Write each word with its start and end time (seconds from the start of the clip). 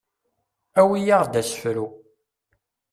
Awi-yaɣ-d 0.79 1.39
asefru. 1.41 1.85